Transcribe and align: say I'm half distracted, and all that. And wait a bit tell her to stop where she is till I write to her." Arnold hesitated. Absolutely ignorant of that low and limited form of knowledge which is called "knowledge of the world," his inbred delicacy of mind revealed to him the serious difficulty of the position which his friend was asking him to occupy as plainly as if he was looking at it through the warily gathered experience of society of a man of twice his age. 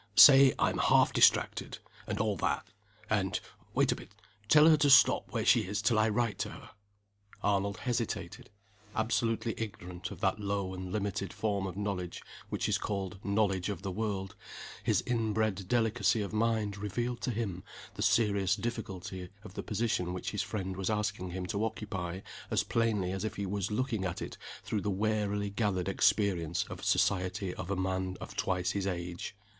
say 0.15 0.51
I'm 0.57 0.79
half 0.79 1.13
distracted, 1.13 1.77
and 2.07 2.17
all 2.19 2.35
that. 2.37 2.67
And 3.07 3.39
wait 3.75 3.91
a 3.91 3.95
bit 3.95 4.15
tell 4.47 4.67
her 4.67 4.77
to 4.77 4.89
stop 4.89 5.31
where 5.31 5.45
she 5.45 5.67
is 5.67 5.79
till 5.79 5.99
I 5.99 6.09
write 6.09 6.39
to 6.39 6.49
her." 6.49 6.71
Arnold 7.43 7.77
hesitated. 7.77 8.49
Absolutely 8.95 9.53
ignorant 9.59 10.09
of 10.09 10.19
that 10.21 10.39
low 10.39 10.73
and 10.73 10.91
limited 10.91 11.31
form 11.31 11.67
of 11.67 11.77
knowledge 11.77 12.23
which 12.49 12.67
is 12.67 12.79
called 12.79 13.19
"knowledge 13.23 13.69
of 13.69 13.83
the 13.83 13.91
world," 13.91 14.35
his 14.83 15.03
inbred 15.05 15.67
delicacy 15.67 16.23
of 16.23 16.33
mind 16.33 16.79
revealed 16.79 17.21
to 17.21 17.29
him 17.29 17.63
the 17.93 18.01
serious 18.01 18.55
difficulty 18.55 19.29
of 19.43 19.53
the 19.53 19.61
position 19.61 20.13
which 20.13 20.31
his 20.31 20.41
friend 20.41 20.77
was 20.77 20.89
asking 20.89 21.29
him 21.29 21.45
to 21.45 21.63
occupy 21.63 22.21
as 22.49 22.63
plainly 22.63 23.11
as 23.11 23.23
if 23.23 23.35
he 23.35 23.45
was 23.45 23.69
looking 23.69 24.03
at 24.03 24.19
it 24.19 24.35
through 24.63 24.81
the 24.81 24.89
warily 24.89 25.51
gathered 25.51 25.87
experience 25.87 26.63
of 26.71 26.83
society 26.83 27.53
of 27.53 27.69
a 27.69 27.75
man 27.75 28.17
of 28.19 28.35
twice 28.35 28.71
his 28.71 28.87
age. 28.87 29.35